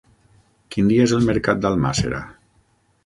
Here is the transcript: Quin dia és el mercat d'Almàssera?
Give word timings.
Quin 0.75 0.89
dia 0.91 1.05
és 1.09 1.13
el 1.17 1.27
mercat 1.27 1.63
d'Almàssera? 1.67 2.23